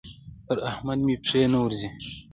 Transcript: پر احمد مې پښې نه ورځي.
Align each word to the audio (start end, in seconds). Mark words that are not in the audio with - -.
پر 0.45 0.57
احمد 0.71 0.99
مې 1.05 1.15
پښې 1.23 1.41
نه 1.53 1.57
ورځي. 1.63 1.89